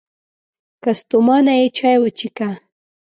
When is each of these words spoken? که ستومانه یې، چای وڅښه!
که 0.83 0.91
ستومانه 0.99 1.53
یې، 1.59 1.67
چای 1.77 1.97
وڅښه! 1.99 2.49